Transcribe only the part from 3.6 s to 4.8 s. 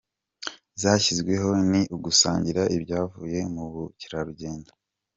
bukerarugendo